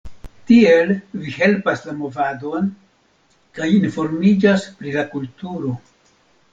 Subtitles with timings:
[0.51, 0.93] Tiel
[1.25, 2.73] vi helpas la movadon
[3.61, 5.81] kaj informiĝas pri la kulturo.